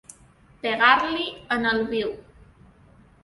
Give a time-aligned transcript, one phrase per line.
[0.63, 1.27] Pegar-li
[1.57, 2.09] en el viu.